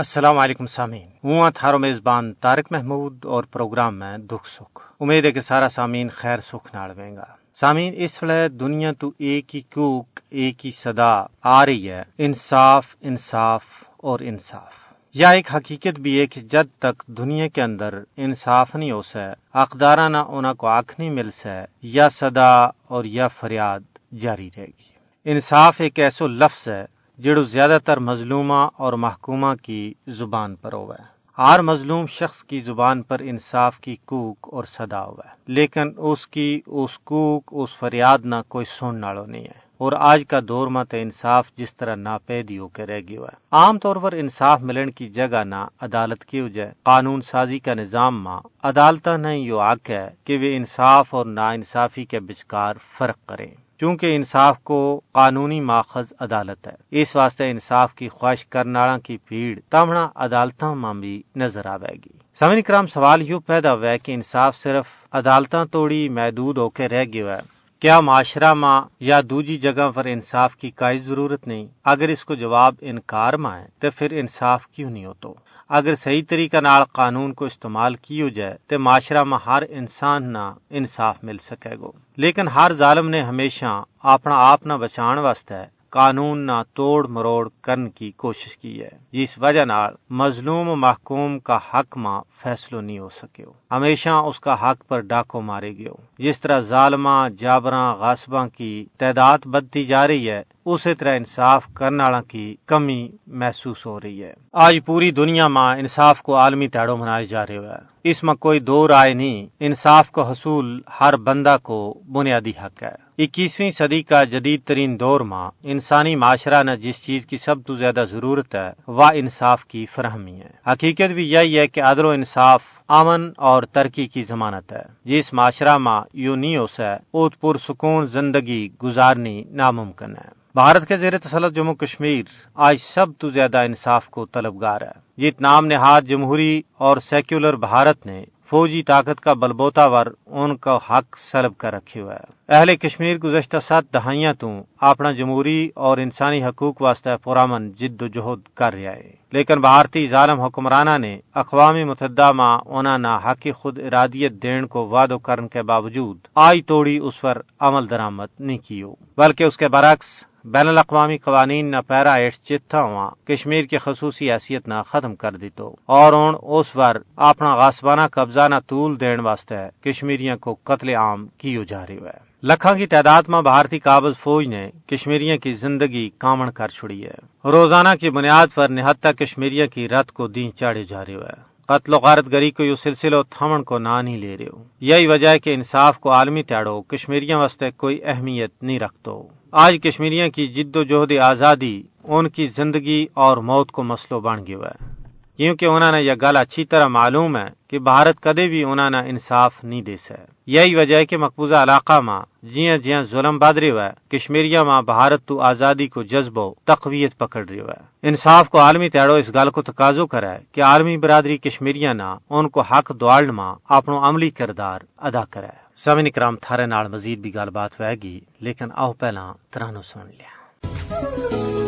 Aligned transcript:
السلام 0.00 0.38
علیکم 0.38 0.66
سامعین۔ 0.66 1.08
ہوں 1.24 1.50
تھارو 1.54 1.78
میزبان 1.78 2.34
طارق 2.34 2.72
محمود 2.72 3.24
اور 3.24 3.44
پروگرام 3.44 3.98
میں 3.98 4.18
دکھ 4.18 4.48
سکھ۔ 4.50 4.80
امید 5.00 5.24
ہے 5.24 5.32
کہ 5.32 5.40
سارا 5.40 5.68
سامعین 5.68 6.08
خیر 6.08 6.40
سکھ 6.40 6.76
نال 6.76 6.90
گا۔ 7.16 7.24
سامعین، 7.54 7.94
اس 7.96 8.22
ویلے 8.22 8.48
دنیا 8.48 8.92
تو 8.92 9.12
ایک 9.18 9.56
ہی 9.56 9.60
کوک، 9.60 10.20
ایک 10.30 10.66
ہی 10.66 10.70
صدا 10.70 11.26
آ 11.42 11.66
رہی 11.66 11.90
ہے۔ 11.90 12.02
انصاف 12.18 12.86
انصاف 13.00 13.64
اور 13.96 14.20
انصاف۔ 14.20 14.72
یا 15.14 15.30
ایک 15.30 15.54
حقیقت 15.54 16.00
بھی 16.00 16.20
ہے 16.20 16.26
کہ 16.26 16.40
جب 16.40 16.64
تک 16.78 17.02
دنیا 17.06 17.48
کے 17.48 17.62
اندر 17.62 18.02
انصاف 18.16 18.76
نہیں 18.76 18.90
ہو 18.90 19.02
سے 19.02 19.24
اقدارہ 19.54 20.08
نہ 20.08 20.16
انہوں 20.16 20.54
کو 20.54 20.66
آنکھ 20.66 20.94
نہیں 20.98 21.10
مل 21.10 21.30
سے 21.30 21.64
یا 21.82 22.08
صدا 22.08 22.64
اور 22.64 23.04
یا 23.04 23.28
فریاد 23.28 23.80
جاری 24.20 24.50
رہے 24.56 24.66
گی۔ 24.66 24.90
انصاف 25.24 25.80
ایک 25.80 25.98
ایسو 25.98 26.26
لفظ 26.26 26.68
ہے 26.68 26.99
جڑو 27.22 27.42
زیادہ 27.42 27.78
تر 27.84 27.98
مظلومہ 27.98 28.68
اور 28.76 28.92
محکومہ 28.92 29.54
کی 29.62 29.94
زبان 30.08 30.54
پر 30.54 30.72
ہوا 30.72 30.94
ہے 30.98 31.20
ہر 31.38 31.62
مظلوم 31.62 32.06
شخص 32.06 32.44
کی 32.44 32.60
زبان 32.60 33.02
پر 33.02 33.20
انصاف 33.20 33.78
کی 33.78 33.96
کوک 34.04 34.48
اور 34.52 34.64
صدا 34.64 35.04
ہوا 35.04 35.28
ہے 35.28 35.34
لیکن 35.46 35.92
اس 35.96 36.26
کی، 36.26 36.60
اس 36.66 36.98
کوک، 36.98 37.50
اس 37.52 37.78
فریاد 37.78 38.18
نہ 38.24 38.34
کوئی 38.48 38.66
سن 38.78 38.94
نالو 38.94 39.26
نہیں 39.26 39.44
ہے۔ 39.44 39.70
اور 39.78 39.92
آج 39.98 40.24
کا 40.28 40.40
دور 40.48 40.68
میں 40.68 40.84
تو 40.84 40.96
انصاف 40.96 41.48
جس 41.56 41.76
طرح 41.76 41.94
ناپیدی 41.94 42.58
ہو 42.58 42.68
کے 42.68 42.86
رہ 42.86 43.00
گیا 43.08 43.20
ہے 43.20 43.36
عام 43.52 43.78
طور 43.78 43.96
پر 43.96 44.12
انصاف 44.12 44.60
ملن 44.60 44.90
کی 44.90 45.08
جگہ 45.08 45.44
نہ 45.44 45.66
عدالت 45.80 46.24
کی 46.24 46.40
وجہ، 46.40 46.66
قانون 46.82 47.20
سازی 47.20 47.58
کا 47.58 47.74
نظام 47.74 48.22
ماں 48.22 48.40
عدالت 48.62 49.08
نے 49.08 49.38
یہ 49.38 49.52
حق 49.52 49.90
ہے 49.90 50.10
کہ 50.24 50.38
وہ 50.38 50.56
انصاف 50.56 51.14
اور 51.14 51.26
نا 51.26 51.50
انصافی 51.50 52.04
کے 52.04 52.20
بچکار 52.20 52.74
فرق 52.98 53.16
کریں۔ 53.26 53.50
چونکہ 53.80 54.16
انصاف 54.16 54.58
کو 54.58 55.00
قانونی 55.12 55.60
ماخذ 55.60 56.12
عدالت 56.20 56.66
ہے۔ 56.66 56.74
اس 56.90 57.16
واسطے 57.16 57.50
انصاف 57.50 57.94
کی 57.94 58.08
خواہش 58.08 58.46
کرنا 58.46 58.98
کی 58.98 59.16
پیڑ 59.16 59.60
تمنا 59.70 60.08
عدالتوں 60.14 60.74
میں 60.74 60.94
بھی 60.94 61.22
نظر 61.36 61.66
آئے 61.66 61.94
گی۔ 61.94 62.18
سمن 62.38 62.62
کرام، 62.62 62.86
سوال 62.86 63.28
یوں 63.28 63.40
پیدا 63.40 63.74
ہوا 63.74 63.88
ہے 63.88 63.98
کہ 63.98 64.12
انصاف 64.12 64.56
صرف 64.56 64.84
عدالتوں 65.12 65.64
توڑی 65.64 66.08
محدود 66.08 66.58
ہو 66.58 66.70
کے 66.70 66.88
رہ 66.88 67.04
گیا 67.12 67.36
ہے۔ 67.36 67.59
کیا 67.80 68.00
معاشرہ 68.00 68.54
ماں 68.54 68.82
یا 69.00 69.20
دوجی 69.30 69.58
جگہ 69.58 69.90
پر 69.94 70.04
انصاف 70.04 70.56
کی 70.56 70.70
کائی 70.70 70.98
ضرورت 70.98 71.46
نہیں؟ 71.46 71.66
اگر 71.84 72.08
اس 72.08 72.24
کو 72.24 72.34
جواب 72.34 72.74
انکار 72.80 73.32
ماں 73.32 73.58
ہے، 73.58 73.66
تو 73.78 73.88
پھر 73.96 74.10
انصاف 74.10 74.66
کیوں 74.66 74.90
نہیں 74.90 75.04
ہوتا؟ 75.04 75.28
اگر 75.68 75.94
صحیح 75.94 76.22
طریقہ 76.28 76.56
نال 76.56 76.82
قانون 76.92 77.32
کو 77.32 77.44
استعمال 77.44 77.94
کی 77.94 78.30
جائے، 78.30 78.56
تو 78.66 78.78
معاشرہ 78.78 79.24
میں 79.24 79.38
ہر 79.46 79.62
انسان 79.68 80.32
نہ 80.32 80.54
انصاف 80.70 81.24
مل 81.24 81.36
سکے 81.38 81.76
گا۔ 81.80 81.86
لیکن 82.16 82.48
ہر 82.48 82.72
ظالم 82.72 83.08
نے 83.08 83.22
ہمیشہ 83.22 83.84
اپنا 84.02 84.34
آپ 84.34 84.66
نہ 84.66 84.72
بچان 84.72 85.18
واسطے 85.18 85.79
قانون 85.90 86.38
نہ 86.38 86.62
توڑ 86.74 87.06
مروڑ 87.06 87.48
کرن 87.62 87.88
کی 87.90 88.10
کوشش 88.10 88.56
کی 88.58 88.82
ہے۔ 88.82 88.88
جس 89.12 89.38
وجہ 89.38 89.64
نال 89.64 89.94
مظلوم 90.10 90.80
محکوم 90.80 91.38
کا 91.38 91.58
حق 91.74 91.96
ماں 91.96 92.20
فیصلو 92.42 92.80
نہیں 92.80 92.98
ہو 92.98 93.08
سکے 93.08 93.44
ہمیشہ 93.70 94.08
اس 94.08 94.40
کا 94.40 94.54
حق 94.54 94.88
پر 94.88 95.00
ڈاکو 95.00 95.40
مارے 95.40 95.76
گئے 95.78 95.88
جس 96.18 96.40
طرح 96.40 96.60
ظالمہ 96.60 97.28
جابراں 97.38 97.94
غاسباں 97.94 98.48
کی 98.48 98.84
تعداد 98.98 99.38
بدتی 99.44 99.84
جا 99.86 100.06
رہی 100.06 100.30
ہے 100.30 100.42
اسی 100.64 100.94
طرح 100.94 101.16
انصاف 101.16 101.66
کرنے 101.74 102.02
والا 102.02 102.22
کی 102.22 102.56
کمی 102.66 103.08
محسوس 103.26 103.86
ہو 103.86 104.00
رہی 104.00 104.24
ہے۔ 104.24 104.32
آج 104.52 104.78
پوری 104.86 105.10
دنیا 105.10 105.48
میں 105.48 105.80
انصاف 105.80 106.22
کو 106.22 106.36
عالمی 106.36 106.68
تہڑوں 106.68 106.96
منائے 106.96 107.26
جا 107.26 107.46
رہے 107.46 107.54
ہیں 107.54 107.90
اس 108.04 108.24
میں 108.24 108.34
کوئی 108.34 108.60
دو 108.60 108.88
رائے 108.88 109.14
نہیں، 109.14 109.46
انصاف 109.60 110.10
کا 110.10 110.30
حصول 110.30 110.80
ہر 111.00 111.16
بندہ 111.16 111.56
کو 111.62 112.00
بنیادی 112.12 112.52
حق 112.64 112.82
ہے۔ 112.82 113.24
اکیسویں 113.24 113.70
صدی 113.70 114.02
کا 114.02 114.24
جدید 114.24 114.60
ترین 114.64 115.00
دور 115.00 115.20
میں 115.20 115.50
انسانی 115.62 116.16
معاشرہ 116.16 116.62
نے 116.62 116.76
جس 116.76 117.04
چیز 117.04 117.26
کی 117.26 117.38
سب 117.38 117.54
تو 117.66 117.76
زیادہ 117.76 118.04
ضرورت 118.10 118.54
ہے 118.54 118.70
وہ 118.86 119.04
انصاف 119.14 119.64
کی 119.64 119.86
فراہمی 119.86 120.40
ہے۔ 120.40 120.70
حقیقت 120.72 121.12
بھی 121.12 121.32
یہی 121.32 121.58
ہے 121.58 121.66
کہ 121.66 121.82
عدل 121.82 122.04
و 122.04 122.10
انصاف 122.10 122.62
امن 122.92 123.30
اور 123.36 123.62
ترقی 123.62 124.06
کی 124.06 124.24
ضمانت 124.24 124.72
ہے۔ 124.72 124.82
جس 125.04 125.32
معاشرہ 125.32 125.78
میں 125.78 126.00
یوں 126.12 126.36
نہیں 126.36 126.56
ہو 126.56 126.66
اوت 127.10 127.40
پر 127.40 127.58
سکون 127.58 128.06
زندگی 128.06 128.68
گزارنی 128.84 129.44
ناممکن 129.50 130.10
ہے۔ 130.10 130.28
بھارت 130.54 130.88
کے 130.88 130.96
زیر 130.96 131.18
تسلط 131.18 131.54
جموں 131.54 131.74
کشمیر 131.74 132.22
آج 132.54 132.76
سب 132.94 133.06
تو 133.18 133.30
زیادہ 133.30 133.58
انصاف 133.58 134.08
کو 134.08 134.26
طلبگار 134.26 134.80
ہے۔ 134.80 134.98
یہ 135.16 135.30
نام 135.40 135.66
نہاد 135.66 136.02
جمہوری 136.02 136.62
اور 136.78 136.96
سیکولر 136.96 137.56
بھارت 137.56 138.06
نے 138.06 138.24
فوجی 138.50 138.82
طاقت 138.82 139.20
کا 139.20 139.32
بلبوتا 139.32 139.86
ور 139.86 140.06
ان 140.26 140.56
کا 140.56 140.76
حق 140.90 141.16
سلب 141.32 141.56
کر 141.58 141.72
رکھے 141.72 142.00
ہوا 142.00 142.14
ہے 142.14 142.24
اہل 142.48 142.74
کشمیر 142.76 143.18
گزشتہ 143.18 143.56
سات 143.62 143.84
دہائیاں 143.94 144.32
تو 144.32 144.50
اپنا 144.80 145.12
جمہوری 145.12 145.70
اور 145.76 145.98
انسانی 145.98 146.42
حقوق 146.44 146.82
واسطے 146.82 147.16
پرامن 147.22 147.70
جد 147.70 148.02
و 148.02 148.06
جہد 148.06 148.40
کر 148.54 148.72
رہا 148.72 148.94
ہے 148.96 149.12
لیکن 149.32 149.60
بھارتی 149.60 150.06
ظالم 150.08 150.40
حکمرانہ 150.40 150.96
نے 150.98 151.18
اقوام 151.34 151.76
متحدہ 151.86 152.30
ماں 152.32 152.56
انہوں 152.66 152.98
نے 152.98 153.14
حق 153.24 153.46
خود 153.56 153.78
ارادیت 153.78 154.32
دین 154.42 154.66
کو 154.66 154.86
وعدو 154.88 155.18
کرن 155.18 155.48
کے 155.48 155.62
باوجود 155.62 156.18
آئی 156.38 156.62
توڑی 156.62 156.98
اس 156.98 157.20
پر 157.20 157.40
عمل 157.60 157.90
درآمد 157.90 158.40
نہیں 158.40 158.58
کی 158.58 158.82
بلکہ 159.18 159.44
اس 159.44 159.56
کے 159.56 159.68
برعکس 159.68 160.08
بین 160.44 160.68
الاقوامی 160.68 161.18
قوانین 161.18 161.70
نہ 161.70 161.76
پیرا 161.86 162.14
ایٹ 162.14 162.34
چتھا 162.34 162.82
ہوا، 162.82 163.10
کشمیر 163.28 163.64
کی 163.64 163.78
خصوصی 163.78 164.32
حیثیت 164.32 164.68
نہ 164.68 164.74
ختم 164.86 165.14
کر 165.14 165.36
دیتو۔ 165.36 165.74
اور 165.86 166.12
ان 166.12 166.34
اس 166.42 166.72
پر 166.72 166.96
اپنا 167.16 167.54
غاسبانہ 167.54 168.00
قبضہ 168.12 168.48
نہ 168.48 168.54
طول 168.66 169.00
دین 169.00 169.20
واسطے 169.20 169.90
کشمیریوں 169.90 170.36
کو 170.36 170.56
قتل 170.64 170.88
عام 170.88 171.26
کی 171.26 171.58
جا 171.68 171.86
رہی 171.86 171.96
ہے۔ 171.96 172.30
لکھا 172.42 172.74
کی 172.74 172.86
تعداد 172.86 173.22
میں 173.28 173.42
بھارتی 173.42 173.78
قابض 173.78 174.18
فوج 174.18 174.46
نے 174.46 174.70
کشمیریوں 174.86 175.38
کی 175.38 175.52
زندگی 175.52 176.10
کامن 176.18 176.50
کر 176.50 176.68
چھڑی 176.68 177.06
ہے۔ 177.06 177.48
روزانہ 177.50 177.88
کی 178.00 178.10
بنیاد 178.10 178.46
پر 178.54 178.68
نہتا 178.68 179.12
کشمیریوں 179.12 179.66
کی 179.66 179.88
رت 179.88 180.12
کو 180.12 180.28
دین 180.28 180.50
چاڑے 180.56 180.84
جا 180.84 181.04
رہے 181.04 181.14
ہے۔ 181.14 181.50
قتل 181.70 181.94
و 181.94 181.98
غارت 181.98 182.32
گری 182.32 182.50
کو 182.50 182.64
یہ 182.64 182.74
سلسلہ 182.74 183.16
تھمن 183.30 183.62
کو 183.62 183.78
نہ 183.78 184.02
نہیں 184.02 184.18
لے 184.18 184.36
رہے 184.36 184.44
ہو۔ 184.44 184.64
یہی 184.80 185.06
وجہ 185.06 185.28
ہے 185.28 185.38
کہ 185.38 185.54
انصاف 185.54 185.98
کو 185.98 186.12
عالمی 186.12 186.42
تیڑو 186.42 186.82
کشمیریوں 186.82 187.40
واسطے 187.40 187.70
کوئی 187.70 188.00
اہمیت 188.04 188.62
نہیں 188.62 188.78
رکھتو۔ 188.78 189.28
آج 189.52 189.76
کشمیریوں 189.82 190.28
کی 190.30 190.46
جد 190.46 190.76
و 190.76 190.82
جہد 190.82 191.12
آزادی، 191.22 191.82
ان 192.04 192.28
کی 192.28 192.46
زندگی 192.46 193.06
اور 193.14 193.36
موت 193.36 193.70
کو 193.70 193.82
مسئلہ 193.82 194.20
بن 194.20 194.46
گیا 194.46 194.58
ہے۔ 194.58 194.99
کیونکہ 195.40 195.66
انہوں 195.66 195.92
نے 195.92 196.02
یہ 196.02 196.12
گل 196.22 196.36
اچھی 196.36 196.64
طرح 196.64 196.86
معلوم 196.86 197.36
ہے 197.36 197.46
کہ 197.68 197.78
بھارت 197.78 198.20
کدے 198.20 198.48
بھی 198.48 198.64
انہوں 198.64 198.90
نے 198.90 198.98
انصاف 198.98 199.64
نہیں 199.64 199.82
دے 199.82 199.96
سکے۔ 199.96 200.32
یہی 200.46 200.74
وجہ 200.74 200.96
ہے 200.96 201.06
کہ 201.06 201.16
مقبوضہ 201.16 201.54
علاقہ 201.54 202.00
ماں 202.00 202.22
جیاں 202.42 202.78
جیاں 202.78 203.02
ظلم 203.02 203.38
بادری 203.38 203.70
ہوا 203.70 203.86
ہے 203.86 204.16
کشمیریہ 204.16 204.58
ماں 204.58 204.82
بھارت 204.82 205.26
تو 205.26 205.40
آزادی 205.40 205.86
کو 205.86 206.02
جذب 206.02 206.40
تقویت 206.64 207.18
پکڑ 207.18 207.44
رہی 207.50 207.60
ہوا 207.60 207.72
ہے۔ 207.80 208.08
انصاف 208.08 208.48
کو 208.48 208.58
عالمی 208.58 208.88
تیڑو 208.88 209.14
اس 209.14 209.34
گل 209.34 209.50
کو 209.50 209.62
تقاضو 209.62 210.06
کرا 210.06 210.30
ہے 210.30 210.38
کہ 210.52 210.60
عالمی 210.60 210.96
برادری 210.96 211.36
کشمیریہ 211.36 211.88
نہ 211.88 212.16
ان 212.30 212.48
کو 212.48 212.60
حق 212.60 212.92
دوڑ 213.00 213.24
ماں 213.24 213.54
اپنو 213.68 213.98
عملی 214.08 214.30
کردار 214.30 214.80
ادا 214.98 215.24
کرا 215.30 215.46
ہے 215.46 215.60
سمن 215.76 216.06
اکرام، 216.06 216.36
تھارے 216.36 216.66
نال 216.66 216.88
مزید 216.88 217.18
بھی 217.18 217.34
گل 217.34 217.50
بات 217.50 217.80
ہوئے 217.80 217.96
گی، 218.02 218.20
لیکن 218.40 218.68
آؤ 218.74 218.92
پہلا 218.92 219.32
ترانو 219.50 219.82
سن 219.82 220.06
لیا۔ 220.06 221.59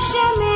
شمی 0.00 0.49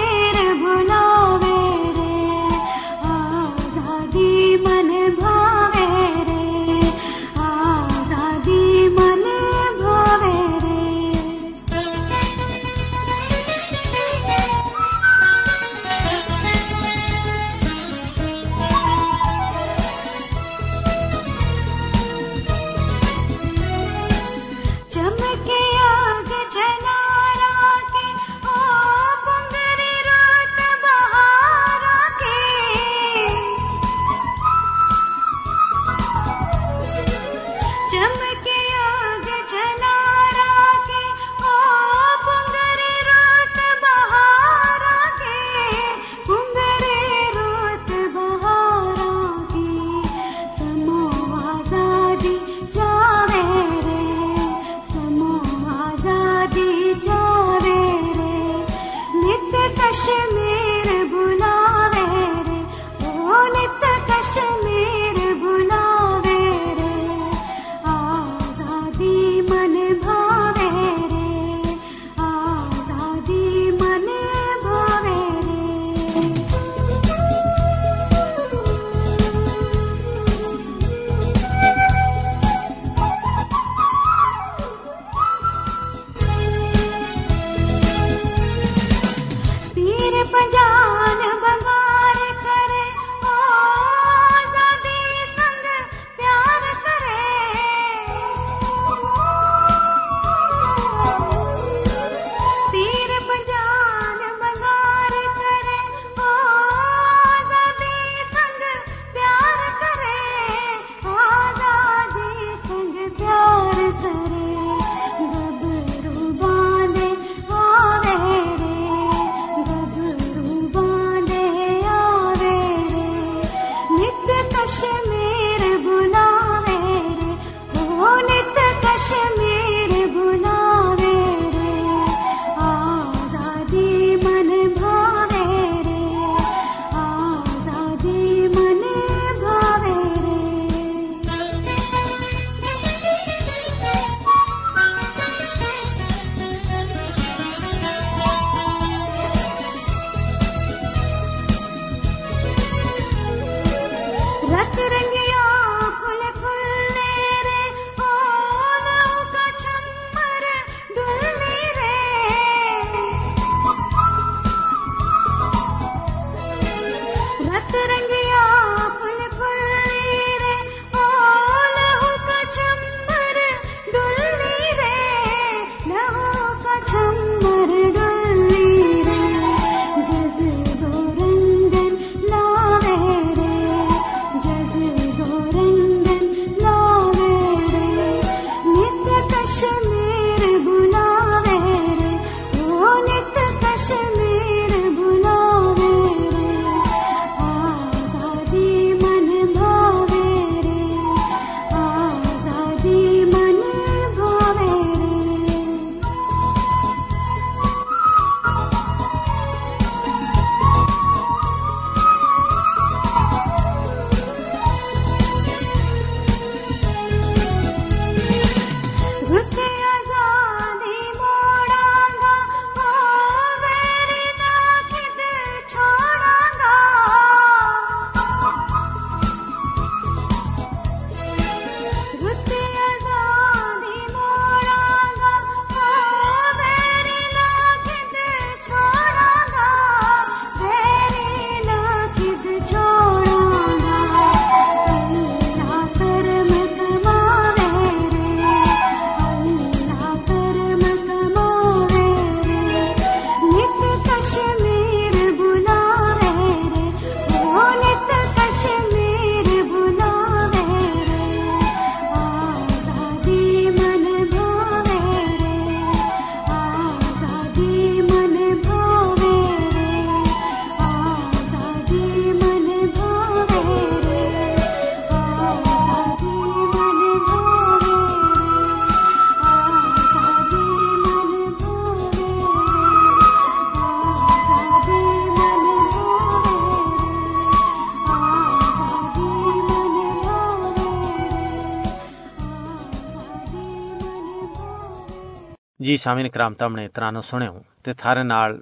جی 295.84 295.96
سامعین 295.96 296.28
کرام 296.28 296.54
تم 296.54 296.74
نے 296.76 296.86
ترانو 296.88 297.20
ہوں۔ 297.32 297.62
تے 297.84 297.92
تھارے 297.92 298.22
نال 298.22 298.52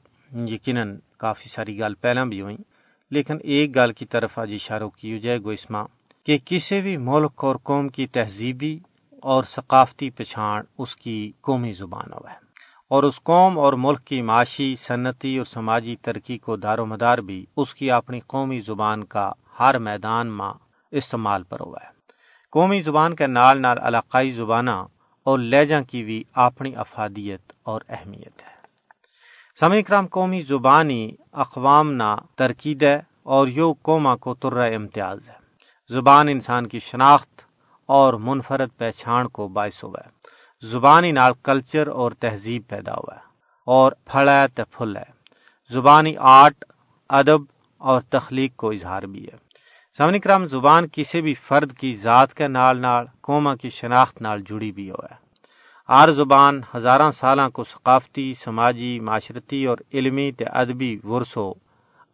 یقیناً 0.49 0.97
کافی 1.17 1.49
ساری 1.49 1.79
گل 1.79 1.95
پہلا 1.95 2.25
بھی 2.25 2.41
ہوئی 2.41 2.57
لیکن 3.13 3.37
ایک 3.45 3.75
گل 3.77 3.93
کی 3.93 4.07
طرف 4.07 4.39
آج 4.39 4.55
اشارہ 4.55 4.89
کیو 4.97 5.19
جائے 5.19 5.39
گو 5.39 5.51
اسما 5.51 5.83
کہ 6.27 6.39
کسی 6.45 6.81
بھی 6.81 6.97
ملک 6.97 7.45
اور 7.45 7.57
قوم 7.63 7.89
کی 7.89 8.07
تہذیبی 8.07 8.75
اور 9.23 9.45
ثقافتی 9.45 10.09
پچھان 10.11 10.63
اس 10.79 10.97
کی 10.97 11.19
قومی 11.41 11.73
زبان 11.73 12.13
ہوا 12.13 12.31
ہے 12.31 12.41
اور 12.91 13.03
اس 13.03 13.23
قوم 13.23 13.59
اور 13.59 13.73
ملک 13.73 14.05
کی 14.05 14.21
معاشی، 14.23 14.75
صنعتی 14.79 15.37
اور 15.39 15.47
سماجی 15.47 15.97
ترقی 16.03 16.39
کو 16.39 16.57
دار 16.57 16.79
و 16.79 16.87
مدار 16.87 17.19
بھی 17.19 17.45
اس 17.57 17.75
کی 17.75 17.91
اپنی 17.91 18.21
قومی 18.27 18.61
زبان 18.61 19.05
کا 19.05 19.31
ہر 19.61 19.79
میدان 19.79 20.31
ماں 20.31 20.53
استعمال 20.93 21.43
پر 21.43 21.61
ہوا 21.61 21.85
ہے 21.85 21.91
قومی 22.53 22.81
زبان 22.83 23.15
کے 23.15 23.27
نال 23.27 23.63
نال 23.63 23.79
علاقائی 23.79 24.31
زبانہ 24.31 24.77
اور 25.25 25.39
لہجہ 25.39 25.91
کی 25.91 26.05
بھی 26.05 26.25
اپنی 26.33 26.77
افادیت 26.77 27.53
اور 27.63 27.81
اہمیت 27.89 28.43
ہے۔ 28.43 28.53
سمع 29.61 29.81
کرام 29.87 30.07
قومی 30.07 30.41
زبانی 30.41 31.13
اقوام 31.33 31.93
نہ 31.93 32.17
ترکید 32.37 32.83
ہے 32.83 33.01
اور 33.23 33.49
یو 33.49 33.75
قوما 33.83 34.17
کو 34.17 34.35
ترہ 34.35 34.75
امتیاز 34.75 35.31
ہے۔ 35.31 35.43
زبان 35.89 36.29
انسان 36.29 36.67
کی 36.67 36.81
شناخت 36.81 37.43
اور 37.87 38.15
منفرد 38.15 38.69
پہچان 38.77 39.29
کو 39.29 39.49
باعث 39.49 39.85
ہوا 39.85 40.01
ہے۔ 40.07 40.11
زبانی 40.67 41.13
نال 41.13 41.33
کلچر 41.43 41.87
اور 41.87 42.13
تہذیب 42.13 42.63
پیدا 42.69 42.93
ہوا 42.93 43.15
ہے 43.15 43.21
اور 43.67 43.93
پھل 44.05 44.29
ہے 44.29 44.49
تو 44.49 44.63
پھل 44.71 44.97
ہے۔ 44.97 45.13
زبانی 45.71 46.15
آرٹ، 46.19 46.65
ادب 47.09 47.41
اور 47.79 48.01
تخلیق 48.01 48.57
کو 48.57 48.71
اظہار 48.71 49.03
بھی 49.03 49.27
ہے۔ 49.27 49.52
سامنے 49.99 50.19
کرام 50.19 50.45
زبان 50.47 50.87
کسی 50.93 51.21
بھی 51.23 51.35
فرد 51.35 51.73
کی 51.73 51.97
ذات 51.97 52.35
کے 52.35 52.47
نال 52.49 52.81
نال 52.81 53.07
قوما 53.21 53.55
کی 53.55 53.71
شناخت 53.71 54.21
نال 54.23 54.43
جڑی 54.43 54.71
بھی 54.73 54.91
ہوا 54.91 55.07
ہے 55.11 55.17
آر 55.89 56.09
زبان 56.13 56.61
ہزارہ 56.75 57.11
سالہ 57.11 57.49
کو 57.55 57.65
ثقافتی، 57.65 58.33
سماجی، 58.35 58.99
معاشرتی 59.01 59.65
اور 59.67 59.79
علمی 59.95 60.31
تے 60.33 60.45
ادبی 60.45 60.97
ورثو 61.05 61.53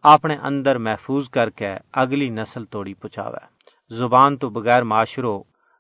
اپنے 0.05 0.37
اندر 0.43 0.79
محفوظ 0.79 1.29
کر 1.29 1.51
کے 1.51 1.73
اگلی 1.93 2.29
نسل 2.29 2.65
توڑی 2.65 2.95
پہنچاوا 2.95 3.45
زبان 3.91 4.37
تو 4.37 4.49
بغیر 4.51 4.83
معاشروں 4.83 5.39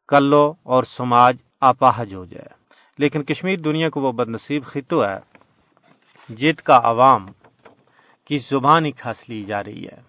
کلو 0.08 0.44
اور 0.62 0.84
سماج 0.96 1.36
اپاہج 1.60 2.14
ہو 2.14 2.24
جائے۔ 2.24 2.52
لیکن 2.98 3.22
کشمیر 3.22 3.58
دنیا 3.58 3.88
کو 3.90 4.00
وہ 4.00 4.12
بد 4.12 4.28
نصیب 4.28 4.64
خطو 4.64 5.04
ہے 5.04 5.18
جت 6.28 6.62
کا 6.62 6.80
عوام 6.84 7.26
کی 8.28 8.38
زبان 8.50 8.84
ہی 8.84 8.90
کھاس 8.92 9.28
لی 9.28 9.42
جا 9.44 9.64
رہی 9.64 9.86
ہے۔ 9.86 10.07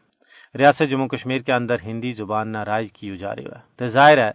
ریاست 0.55 0.89
جموں 0.89 1.07
کشمیر 1.07 1.41
کے 1.41 1.53
اندر 1.53 1.75
ہندی 1.83 2.11
زبان 2.13 2.51
ناراض 2.51 2.91
کی 2.91 3.17
جا 3.17 3.35
رہی 3.35 3.45
ہے؟ 3.45 3.59
تو 3.77 3.87
ظاہر 3.87 4.17
ہے 4.17 4.31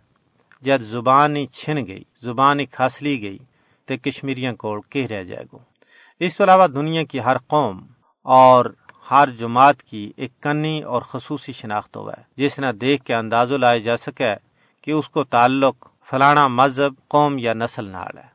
جب 0.63 0.81
زبان 0.81 1.37
ہی 1.37 1.47
چھن 1.47 1.87
گئی 1.87 2.03
زبان 2.23 2.61
ہی 2.61 2.67
کھاس 2.67 3.01
لی 3.03 3.21
گئی، 3.23 3.39
تو 3.89 3.95
کشمیریاں 4.03 4.53
کو 4.53 4.81
کہ 4.81 5.07
رہ 5.11 5.23
جائے 5.23 5.45
گا 5.53 5.59
اس 6.21 6.37
کے 6.37 6.45
علاوہ 6.45 6.67
دنیا 6.67 7.03
کی 7.03 7.21
ہر 7.21 7.39
قوم 7.47 7.81
اور 8.27 8.65
ہر 9.11 9.31
جماعت 9.39 9.83
کی 9.83 10.03
ایک 10.17 10.33
کنی 10.43 10.83
اور 10.83 11.03
خصوصی 11.03 11.53
شناخت 11.53 11.97
ہوا 11.97 12.13
ہے 12.19 12.23
جس 12.37 12.59
نے 12.59 12.73
دیکھ 12.81 13.03
کے 13.05 13.15
اندازہ 13.15 13.55
لائے 13.55 13.81
جا 13.81 13.97
سکے 13.97 14.35
کہ 14.85 14.91
اس 14.91 15.09
کو 15.09 15.25
تعلق 15.25 15.89
فلانا 16.09 16.47
مذہب، 16.49 16.93
قوم 17.09 17.39
یا 17.39 17.53
نسل 17.55 17.89
نال 17.91 18.19
ہے 18.19 18.29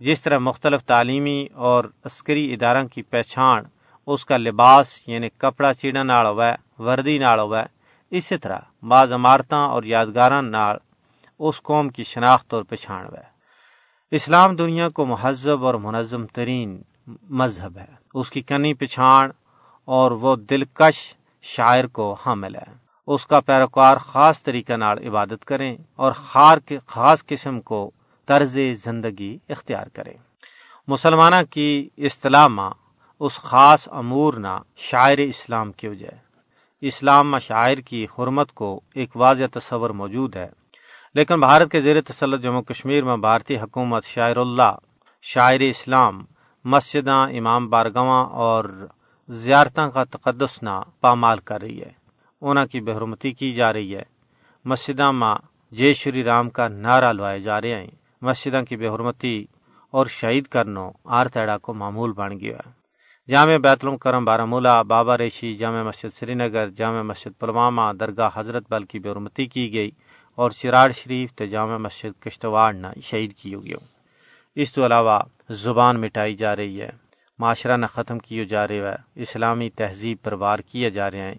جس 0.00 0.22
طرح 0.22 0.38
مختلف 0.38 0.84
تعلیمی 0.84 1.46
اور 1.54 1.84
عسکری 2.04 2.52
اداروں 2.54 2.86
کی 2.88 3.02
پہچان، 3.02 3.62
اس 4.08 4.24
کا 4.24 4.36
لباس 4.36 4.86
یعنی 5.08 5.28
کپڑا 5.38 5.72
چیڑا 5.74 6.02
نال 6.02 6.26
ہوا 6.26 6.48
ہے 6.48 6.65
وردی 6.78 7.18
نال 7.18 7.38
ہوا 7.38 7.62
اسی 8.10 8.36
طرح 8.38 8.58
بعض 8.82 9.12
عمارتاں 9.12 9.68
اور 9.68 9.82
یادگاراں 9.82 10.42
نال 10.42 10.76
اس 11.38 11.62
قوم 11.62 11.88
کی 11.88 12.04
شناخت 12.04 12.54
اور 12.54 12.62
پہچان 12.62 13.06
ہے 13.06 13.36
اسلام 14.10 14.56
دنیا 14.56 14.88
کو 14.88 15.06
مہذب 15.06 15.66
اور 15.66 15.74
منظم 15.74 16.26
ترین 16.26 16.82
مذہب 17.22 17.78
ہے۔ 17.78 17.94
اس 18.14 18.30
کی 18.30 18.42
کنی 18.42 18.74
پچھان 18.74 19.30
اور 19.84 20.10
وہ 20.10 20.36
دلکش 20.36 21.14
شاعر 21.42 21.84
کو 21.84 22.16
حامل 22.26 22.54
ہے۔ 22.54 22.74
اس 23.06 23.26
کا 23.26 23.40
پیروکار 23.40 23.96
خاص 23.96 24.42
طریقہ 24.42 24.72
نال 24.72 25.08
عبادت 25.08 25.44
کریں 25.44 25.76
اور 25.96 26.12
خار 26.12 26.58
کے 26.58 26.78
خاص 26.86 27.26
قسم 27.26 27.60
کو 27.60 27.90
طرز 28.26 28.58
زندگی 28.84 29.38
اختیار 29.48 29.86
کریں۔ 29.86 30.14
مسلمانہ 30.88 31.42
کی 31.50 31.88
اصطلاح 31.98 32.48
اس 33.20 33.32
خاص 33.34 33.88
امور 33.92 34.34
نہ 34.34 34.58
شاعر 34.76 35.18
اسلام 35.18 35.72
کی 35.72 35.88
وجہ 35.88 36.25
اسلام 36.80 37.30
میں 37.30 37.38
شاعر 37.38 37.76
کی 37.76 38.04
حرمت 38.04 38.52
کو 38.52 38.80
ایک 38.94 39.16
واضح 39.16 39.44
تصور 39.52 39.90
موجود 39.90 40.36
ہے۔ 40.36 40.48
لیکن 41.14 41.40
بھارت 41.40 41.70
کے 41.70 41.80
زیر 41.80 42.00
تسلط 42.00 42.42
جموں 42.42 42.62
کشمیر 42.62 43.04
میں 43.04 43.16
بھارتی 43.16 43.56
حکومت 43.56 44.04
شاعر 44.04 44.36
اللہ، 44.36 44.72
شاعر 45.22 45.60
اسلام، 45.60 46.24
مسجداں، 46.64 47.28
امام 47.30 47.68
بارگواں 47.68 48.26
اور 48.26 48.86
زیارتاں 49.28 49.88
کا 49.88 50.04
تقدس 50.04 50.62
نہ 50.62 50.80
پامال 51.00 51.38
کر 51.38 51.60
رہی 51.60 51.80
ہے۔ 51.80 51.90
انہاں 52.40 52.66
کی 52.66 52.80
بحرمتی 52.80 53.32
کی 53.32 53.52
جا 53.52 53.72
رہی 53.72 53.96
ہے۔ 53.96 54.02
مسجداں 54.64 55.12
میں 55.12 55.34
جے 55.74 55.94
شری 55.94 56.24
رام 56.24 56.50
کا 56.50 56.68
نعرہ 56.68 57.12
لوائے 57.12 57.38
جا 57.38 57.60
رہے 57.60 57.74
ہیں۔ 57.74 57.86
مسجداں 58.22 58.62
کی 58.62 58.76
بحرمتی 58.76 59.44
اور 59.90 60.06
شہید 60.06 60.46
کرنو 60.46 60.90
آر 61.04 61.26
تیڑا 61.26 61.58
کو 61.58 61.74
معمول 61.74 62.12
بن 62.12 62.40
گیا 62.40 62.56
ہے۔ 62.66 62.85
جامع 63.28 63.56
بیت 63.62 63.84
الکرم 63.84 64.24
بارہ 64.24 64.82
بابا 64.82 65.16
ریشی، 65.18 65.54
جامع 65.56 65.82
مسجد 65.82 66.14
سری 66.14 66.34
نگر، 66.34 66.68
جامع 66.68 67.02
مسجد 67.02 67.38
پلوامہ، 67.40 67.82
درگاہ 68.00 68.30
حضرت 68.34 68.64
بل 68.70 68.84
کی 68.90 68.98
بےحرمتی 68.98 69.46
کی 69.46 69.72
گئی 69.72 69.90
اور 70.38 70.50
چراڑ 70.50 70.90
شریف 70.92 71.32
تے 71.34 71.46
جامع 71.46 71.76
مسجد 71.76 72.12
کشتواڑ 72.22 72.72
نہ 72.74 72.86
شہید 73.04 73.32
کی 73.32 73.54
گئی 73.54 73.74
اس 74.56 74.72
تو 74.72 74.86
علاوہ 74.86 75.18
زبان 75.62 76.00
مٹائی 76.00 76.34
جا 76.34 76.54
رہی 76.56 76.80
ہے، 76.82 76.90
معاشرہ 77.38 77.76
نہ 77.76 77.86
ختم 77.86 78.18
کیے 78.18 78.44
جا 78.44 78.66
رہے 78.68 78.80
ہے 78.90 79.22
اسلامی 79.22 79.70
تہذیب 79.70 80.18
پر 80.22 80.32
وار 80.32 80.58
کیے 80.58 80.90
جا 80.90 81.10
رہے 81.10 81.28
ہیں، 81.28 81.34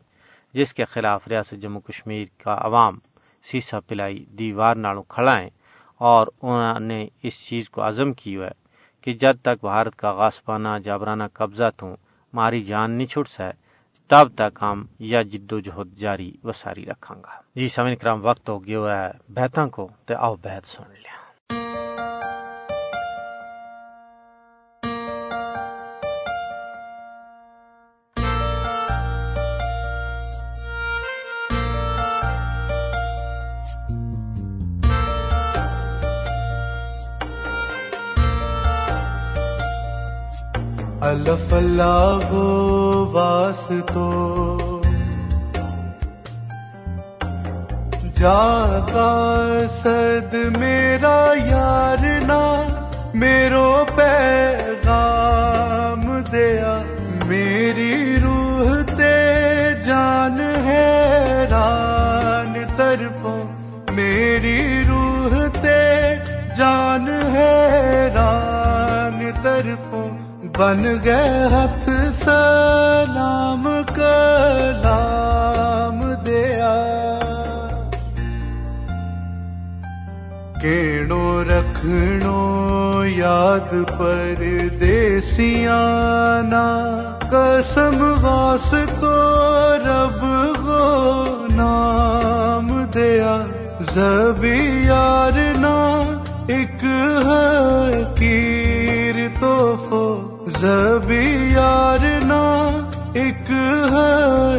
جس 0.53 0.74
کے 0.74 0.86
خلاف 0.86 1.27
ریاست 1.27 1.62
جموں 1.62 1.82
کشمیر 1.82 2.25
کا 2.44 2.58
عوام 2.60 3.00
سیسا 3.44 3.79
پلائی 3.79 4.24
دیوار 4.39 4.75
نالوں 4.75 5.03
کھڑا 5.03 5.39
ہے 5.39 5.50
اور 6.01 6.27
انہوں 6.41 6.79
نے 6.79 7.06
اس 7.24 7.46
چیز 7.50 7.70
کو 7.70 7.88
عزم 7.88 8.13
کی 8.13 8.38
ہے۔ 8.41 8.67
کہ 9.08 9.14
جب 9.14 9.38
تک 9.42 9.58
بھارت 9.62 9.96
کا 9.96 10.12
غاسپانہ 10.12 10.68
جابرانہ 10.84 11.24
قبضہ 11.34 11.70
تو 11.78 11.96
ماری 12.34 12.64
جان 12.64 12.92
نہیں 12.92 13.08
چھٹ 13.08 13.28
سائے 13.28 13.54
تب 14.08 14.28
تک 14.36 14.60
ہم 14.62 14.86
یا 15.00 15.22
جد 15.22 15.52
و 15.52 15.60
جہد 15.60 15.98
جاری 15.98 16.32
و 16.44 16.52
ساری 16.52 16.86
رکھاں 16.86 17.18
گا۔ 17.18 17.42
جی 17.56 17.68
سمن 17.68 17.96
کرام، 17.96 18.26
وقت 18.26 18.50
ہو 18.50 18.66
گیا 18.66 19.04
ہے، 19.04 19.34
بہتاں 19.34 19.68
کو 19.68 19.90
تے 20.06 20.14
آؤ 20.14 20.36
بہت 20.36 20.68
سن 20.68 20.84
لیا۔ 20.90 21.26
اللہ 41.29 42.19
ہو 42.29 43.10
واسطو۔ 43.12 44.38
جاگا 48.15 49.62
سد 49.84 50.34
میرا 50.34 51.34
یار 51.46 52.05
نا 52.27 52.63
میرو 53.13 53.86
پیغام 53.96 56.22
دیا۔ 56.31 56.81
میری 57.25 58.19
روح 58.19 58.98
تے 58.98 59.74
جان 59.86 60.65
حیران 60.65 62.53
طرفوں، 62.77 63.43
میری 63.91 64.76
بن 70.58 70.84
گئے 71.04 71.48
ہاتھ 71.52 71.90
سلام 72.24 73.68
کلام 73.96 76.02
دیا۔ 76.26 76.74
کیڑو 80.62 81.44
رکھنو 81.44 83.06
یاد 83.06 83.74
پر 83.98 84.44
دیسیانا 84.80 86.68
قسم 87.32 87.98
واسطو 88.22 89.16
رب 89.86 90.24
گو 90.66 91.48
نام 91.50 92.68
دیا۔ 92.94 93.36
زبی 93.96 94.86
یار 94.86 95.38
نا 95.58 95.80
ایک 96.48 96.84
حقیر 97.28 99.16
توفو 99.40 100.37
زبی 100.62 101.26
یار 101.54 102.06
نا 102.24 102.46
ایک 103.14 103.50
ہے 103.94 104.57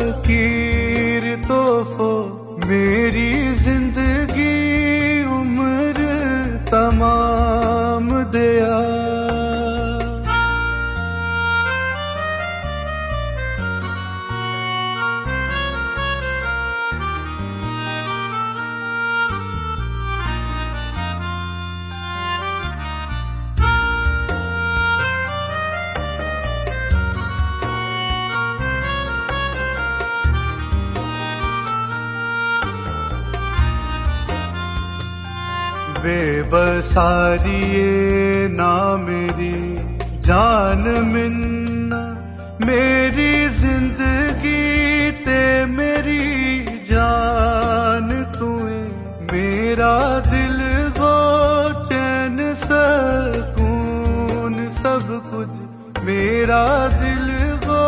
بساری 36.43 38.49
نا 38.49 38.97
میری 38.97 39.79
جان 40.21 41.01
منا 41.01 42.17
میری 42.61 43.49
زندگی 43.49 45.11
تے 45.25 45.65
میری 45.65 46.65
جان 46.91 48.25
تمہیں 48.25 48.91
میرا 49.33 50.21
دل 50.21 50.89
گو 50.97 51.69
چین 51.89 52.55
سکون 52.55 54.69
سب 54.83 55.31
کچھ۔ 55.31 55.59
میرا 56.03 56.89
دل 56.89 57.31
گو 57.67 57.87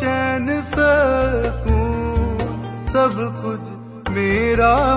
چین 0.00 0.60
سکون 0.70 2.38
سب 2.92 3.42
کچھ۔ 3.42 3.68
میرا 4.10 4.96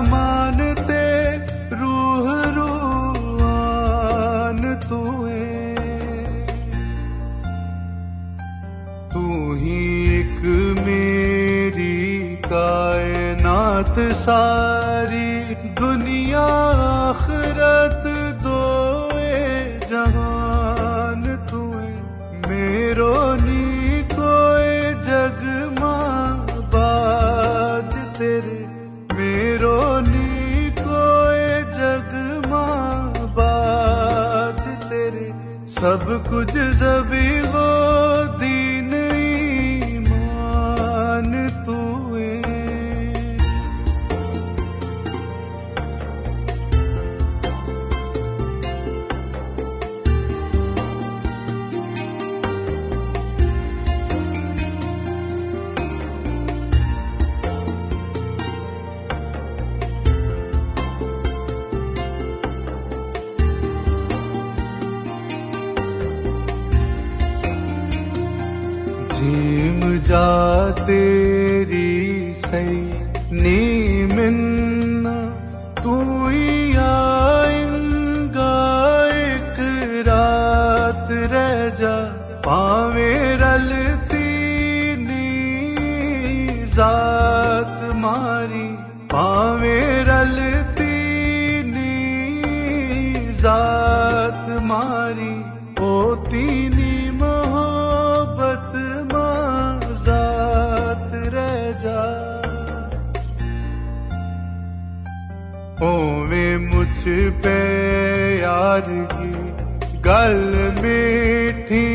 بیٹھی 110.80 111.86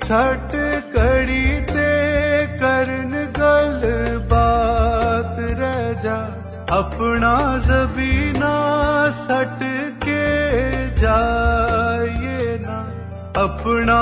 چھٹ 0.00 0.54
کڑی 0.92 1.60
تے 1.66 1.90
کرن 2.60 3.12
گل 3.38 3.84
بات 4.28 5.38
رہ 5.58 5.92
جا 6.02 6.16
اپنا 6.78 7.34
زبینہ 7.66 8.54
سٹ 9.18 9.62
کے 10.04 10.22
جائیے 11.00 12.56
نا 12.60 12.78
اپنا 13.42 14.00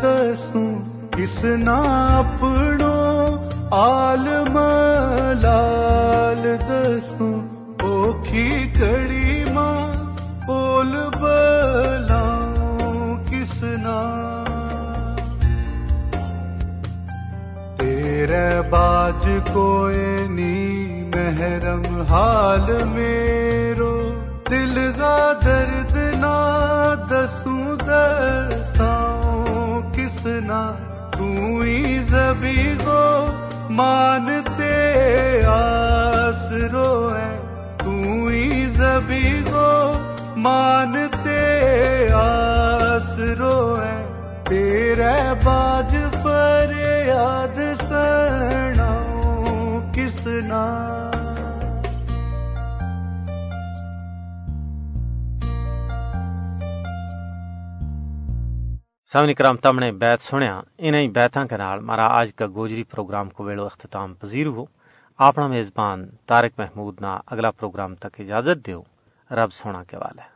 دسوں، 0.00 0.78
کس 1.10 1.44
نا 1.44 2.18
اپنو 2.18 3.36
آل 3.70 4.28
ملال 4.50 6.56
دسوں۔ 6.68 7.42
اوکھی 7.82 8.72
کڑی 8.78 9.44
ماں 9.52 9.92
بول 10.46 10.96
بلا 11.20 12.24
کس 13.30 13.62
نا۔ 13.62 14.00
تیرے 17.78 18.60
باج 18.70 19.28
کوئی 19.52 20.26
نی 20.30 21.04
محرم 21.14 22.02
حال 22.08 22.84
میرو، 22.84 24.14
دل 24.50 24.90
زادر 24.96 25.71
بھی 32.42 32.62
ہو 32.76 33.02
مانتے 33.70 34.70
آسرو 35.48 36.90
ہیں 37.08 37.36
تو 37.78 37.92
ہی 38.26 38.48
زبی 38.76 39.28
ہو 39.48 39.70
مانتے 40.38 41.38
آسرو 42.14 43.58
ہے 43.76 43.96
تیرے 44.48 45.14
باج 45.44 45.94
پر 46.24 46.72
یاد 47.06 47.58
سامنے 59.12 59.34
کرام 59.34 59.56
تم 59.56 59.78
نے 59.78 59.92
بیت 59.92 60.20
سنیا، 60.20 60.60
انہی 60.78 61.08
بیتاں 61.08 61.44
کے 61.44 61.56
نال 61.56 61.80
مارا 61.80 62.06
آج 62.06 62.34
کا 62.34 62.46
گوجری 62.46 62.82
پروگرام 62.82 63.30
کو 63.30 63.44
ویلو 63.44 63.66
اختتام 63.66 64.14
پذیر 64.14 64.46
ہو۔ 64.46 64.64
اپنا 65.18 65.46
میزبان 65.46 66.06
تارک 66.26 66.52
محمود 66.58 67.00
نا 67.00 67.20
اگلا 67.26 67.50
پروگرام 67.50 67.94
تک 67.94 68.20
اجازت 68.20 68.66
دیو۔ 68.66 68.82
رب 69.30 69.52
سونا 69.52 69.82
کے 69.84 69.96
والے 69.96 70.31